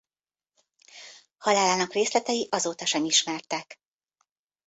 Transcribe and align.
Halálának 1.37 1.93
részletei 1.93 2.47
azóta 2.51 2.85
sem 2.85 3.05
ismertek. 3.05 3.77